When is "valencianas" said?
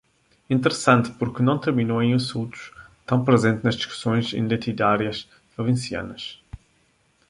5.55-6.41